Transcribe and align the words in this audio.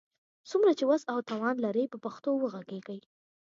څومره 0.49 0.71
چي 0.77 0.83
وس 0.87 1.03
او 1.11 1.17
توان 1.29 1.55
لرئ، 1.65 1.85
په 1.91 1.97
پښتو 2.05 2.29
وږغېږئ! 2.37 2.99